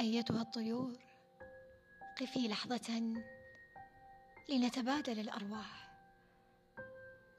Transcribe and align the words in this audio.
أيتها 0.00 0.42
الطيور؟ 0.42 0.98
قفي 2.20 2.48
لحظة 2.48 3.14
لنتبادل 4.48 5.20
الأرواح 5.20 5.90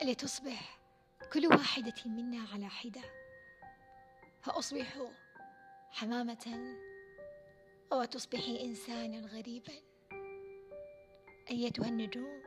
لتصبح 0.03 0.79
كل 1.33 1.47
واحدة 1.47 1.93
منا 2.05 2.47
على 2.53 2.67
حدة. 2.69 3.01
فأصبح 4.41 4.97
حمامة 5.91 6.75
وتصبحي 7.91 8.65
إنسانا 8.65 9.27
غريبا. 9.27 9.73
أيتها 11.51 11.87
النجوم 11.87 12.43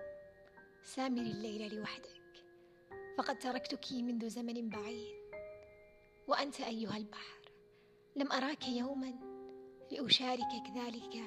سامري 0.83 1.31
الليل 1.31 1.75
لوحدك. 1.75 2.45
فقد 3.19 3.39
تركتك 3.39 3.93
منذ 3.93 4.29
زمن 4.29 4.69
بعيد. 4.69 5.15
وأنت 6.29 6.61
أيها 6.61 6.97
البحر 6.97 7.41
لم 8.17 8.33
أراك 8.33 8.69
يوما. 8.69 9.34
لأشاركك 9.93 10.71
ذلك 10.77 11.23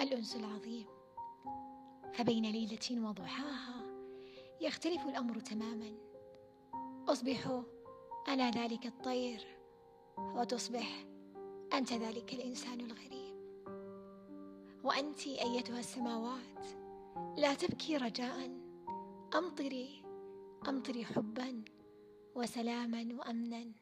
الأنس 0.00 0.36
العظيم. 0.36 0.86
فبين 2.12 2.46
ليلة 2.46 3.08
وضحاها 3.08 3.86
يختلف 4.60 5.06
الأمر 5.06 5.40
تماما. 5.40 5.94
أصبح 7.08 7.62
أنا 8.28 8.50
ذلك 8.50 8.86
الطير 8.86 9.46
وتصبح 10.18 11.06
أنت 11.72 11.92
ذلك 11.92 12.32
الإنسان 12.32 12.80
الغريب. 12.80 13.38
وأنت 14.84 15.26
أيتها 15.26 15.78
السماوات 15.78 16.66
لا 17.36 17.54
تبكي 17.54 17.96
رجاء. 17.96 18.50
أمطري 19.34 20.02
أمطري 20.68 21.04
حبا 21.04 21.64
وسلاما 22.34 23.08
وأمنا. 23.18 23.72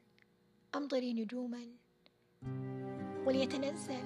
أمطري 0.75 1.13
نجوما. 1.13 1.77
وليتنزل 3.27 4.05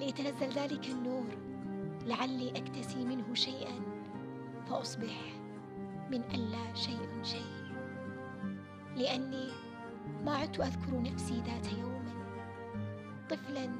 ليتنزل 0.00 0.48
ذلك 0.48 0.86
النور 0.86 1.26
لعلي 2.06 2.50
أكتسي 2.50 3.04
منه 3.04 3.34
شيئا 3.34 3.80
فأصبح 4.70 5.20
من 6.10 6.22
ألا 6.34 6.74
شيء 6.74 7.08
شيء. 7.22 7.62
لأني 8.96 9.48
ما 10.24 10.36
عدت 10.36 10.60
أذكر 10.60 11.02
نفسي 11.02 11.42
ذات 11.46 11.72
يوم 11.72 12.04
طفلا 13.30 13.70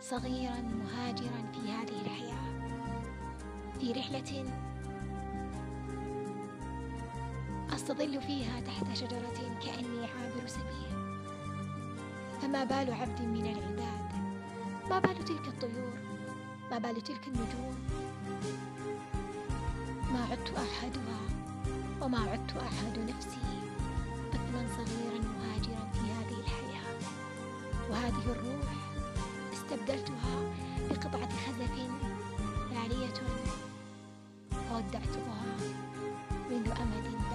صغيرا 0.00 0.60
مهاجرا 0.60 1.52
في 1.52 1.58
هذه 1.70 2.00
الحياة 2.04 2.50
في 3.80 3.92
رحلة 3.92 4.44
أستظل 7.74 8.20
فيها 8.22 8.60
تحت 8.60 8.96
شجرة 8.96 9.58
كأني 9.64 10.06
عابر 10.06 10.46
سبيل 10.46 11.09
فما 12.50 12.64
بال 12.64 12.92
عبد 12.92 13.20
من 13.22 13.46
العباد؟ 13.46 14.10
ما 14.90 14.98
بال 14.98 15.24
تلك 15.24 15.48
الطيور؟ 15.48 15.98
ما 16.70 16.78
بال 16.78 17.00
تلك 17.00 17.28
النجوم؟ 17.28 17.74
ما 20.12 20.26
عدت 20.30 20.52
أعهدها 20.58 21.20
وما 22.00 22.18
عدت 22.18 22.56
أعهد 22.56 22.98
نفسي 22.98 23.40
طفلا 24.32 24.66
صغيرا 24.76 25.20
مهاجرا 25.20 25.90
في 25.92 26.00
هذه 26.00 26.40
الحياة. 26.40 26.98
وهذه 27.90 28.32
الروح 28.32 28.72
استبدلتها 29.52 30.52
بقطعة 30.90 31.28
خزف 31.28 31.90
عالية 32.76 33.14
فودعتها 34.50 35.56
منذ 36.50 36.70
أمد. 36.70 37.29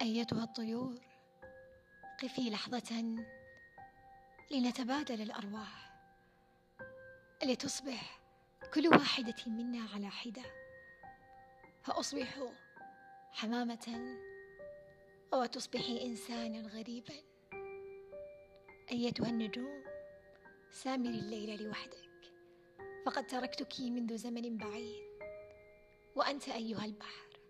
أيتها 0.00 0.44
الطيور؟ 0.44 0.98
قفي 2.22 2.50
لحظة 2.50 3.16
لنتبادل 4.50 5.22
الأرواح. 5.22 5.92
لتصبح 7.44 8.20
كل 8.74 8.88
واحدة 8.88 9.34
منا 9.46 9.88
على 9.94 10.10
حدة. 10.10 10.42
فأصبح 11.82 12.38
حمامة 13.32 14.16
وتصبحي 15.32 16.06
إنسانا 16.06 16.68
غريبا. 16.68 17.14
أيتها 18.92 19.28
النجوم 19.28 19.84
سامري 20.70 21.18
الليل 21.18 21.62
لوحدك. 21.62 22.32
فقد 23.06 23.26
تركتك 23.26 23.80
منذ 23.80 24.16
زمن 24.16 24.56
بعيد. 24.56 25.10
وأنت 26.16 26.48
أيها 26.48 26.84
البحر. 26.84 27.40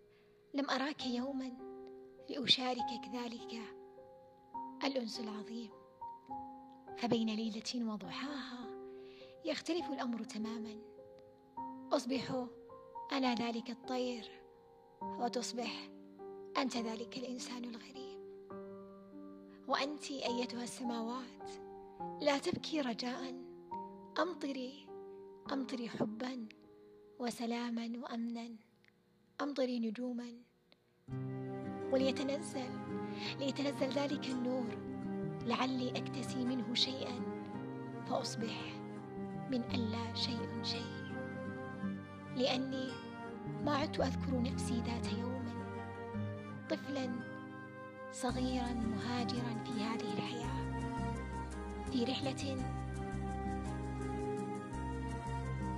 لم 0.55 0.71
أراك 0.71 1.07
يوما. 1.07 1.70
لأشاركك 2.31 3.05
ذلك 3.13 3.61
الأنس 4.85 5.21
العظيم. 5.21 5.71
فبين 6.99 7.31
ليلة 7.31 7.93
وضحاها 7.93 8.67
يختلف 9.45 9.91
الأمر 9.91 10.25
تماما. 10.25 10.77
أصبح 11.93 12.47
أنا 13.13 13.35
ذلك 13.35 13.71
الطير 13.71 14.31
وتصبح 15.03 15.91
أنت 16.57 16.77
ذلك 16.77 17.19
الإنسان 17.19 17.65
الغريب. 17.65 18.21
وأنت 19.69 20.11
أيتها 20.11 20.65
السماوات 20.65 21.51
لا 22.21 22.39
تبكي 22.39 22.81
رجاء. 22.81 23.35
أمطري 24.19 24.87
أمطري 25.53 25.89
حبا 25.89 26.49
وسلاما 27.19 27.93
وأمنا. 27.99 28.57
أمطري 29.41 29.79
نجوما. 29.79 30.33
وليتنزل 31.93 32.71
ليتنزل 33.41 33.89
ذلك 33.89 34.27
النور 34.29 34.67
لعلي 35.47 35.91
أكتسي 35.91 36.45
منه 36.45 36.75
شيئا 36.75 37.21
فأصبح 38.11 38.81
من 39.51 39.63
ألا 39.75 40.15
شيء 40.15 40.49
شيء. 40.63 41.01
لأني 42.37 42.89
ما 43.65 43.77
عدت 43.77 44.01
أذكر 44.01 44.43
نفسي 44.43 44.83
ذات 44.87 45.13
يوم 45.13 45.45
طفلا 46.71 47.11
صغيرا 48.13 48.73
مهاجرا 48.73 49.65
في 49.65 49.83
هذه 49.83 50.13
الحياة. 50.17 50.81
في 51.93 52.05
رحلة 52.05 52.57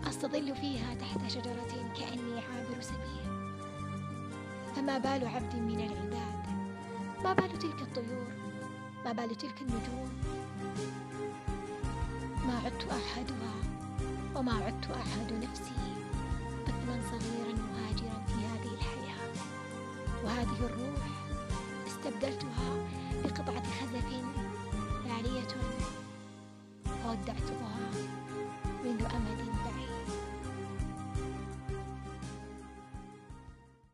أستظل 0.06 0.56
فيها 0.56 0.94
تحت 0.94 1.30
شجرة 1.30 1.92
كأني 1.98 2.40
عابر 2.40 2.80
سبيل 2.80 3.51
فما 4.76 4.98
بال 4.98 5.26
عبد 5.28 5.56
من 5.56 5.80
العباد؟ 5.80 6.42
ما 7.24 7.32
بال 7.32 7.58
تلك 7.58 7.82
الطيور؟ 7.82 8.32
ما 9.04 9.12
بال 9.12 9.36
تلك 9.36 9.62
النجوم؟ 9.62 10.08
ما 12.46 12.58
عدت 12.64 12.86
أعهدها 12.90 13.54
وما 14.36 14.52
عدت 14.52 14.90
أعهد 14.90 15.32
نفسي 15.32 15.82
طفلا 16.66 17.00
صغيرا 17.10 17.54
مهاجرا 17.54 18.24
في 18.26 18.34
هذه 18.34 18.74
الحياة. 18.74 19.32
وهذه 20.24 20.66
الروح 20.66 21.06
استبدلتها 21.86 22.86
بقطعة 23.24 23.62
خزف 23.62 24.22
عالية 25.10 25.48
فودعتها 26.84 27.90
منذ 28.84 29.02
أمد 29.02 29.38
بعيد 29.38 29.71